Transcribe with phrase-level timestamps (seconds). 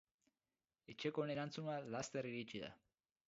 [0.93, 2.73] Etxekoen erantzuna laster iritsi da.